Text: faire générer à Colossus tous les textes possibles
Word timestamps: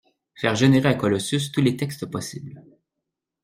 faire 0.33 0.55
générer 0.55 0.89
à 0.89 0.93
Colossus 0.95 1.51
tous 1.53 1.61
les 1.61 1.77
textes 1.77 2.07
possibles 2.07 2.63